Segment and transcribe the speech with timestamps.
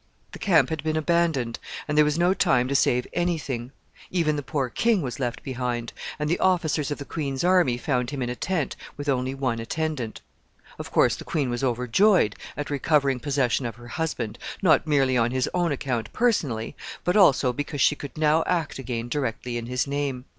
[0.31, 3.71] The camp had been abandoned, and there was no time to save any thing;
[4.09, 8.09] even the poor king was left behind, and the officers of the queen's army found
[8.09, 10.21] him in a tent, with only one attendant.
[10.79, 15.29] Of course, the queen was overjoyed at recovering possession of her husband, not merely on
[15.29, 19.85] his own account personally, but also because she could now act again directly in his
[19.85, 20.25] name.